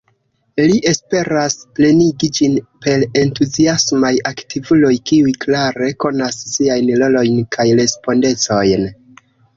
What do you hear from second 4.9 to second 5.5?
kiuj